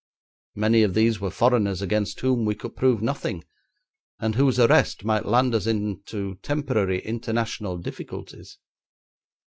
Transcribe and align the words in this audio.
Many 0.55 0.81
of 0.81 0.95
these 0.95 1.19
were 1.19 1.29
foreigners 1.29 1.79
against 1.79 2.21
whom 2.21 2.43
we 2.43 2.55
could 2.55 2.75
prove 2.75 3.03
nothing, 3.03 3.43
and 4.19 4.33
whose 4.33 4.59
arrest 4.59 5.05
might 5.05 5.27
land 5.27 5.53
us 5.53 5.67
into 5.67 6.37
temporary 6.41 7.03
international 7.05 7.77
difficulties. 7.77 8.57